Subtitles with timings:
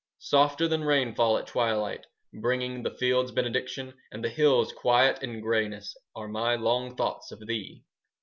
[0.17, 5.43] Softer than rainfall at twilight, 5 Bringing the fields benediction And the hills quiet and
[5.43, 7.83] greyness, Are my long thoughts of thee.